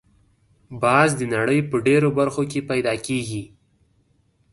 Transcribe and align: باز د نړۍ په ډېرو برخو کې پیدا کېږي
باز 0.81 1.09
د 1.19 1.21
نړۍ 1.35 1.59
په 1.69 1.77
ډېرو 1.87 2.09
برخو 2.19 2.43
کې 2.51 2.59
پیدا 2.69 2.93
کېږي 3.05 3.43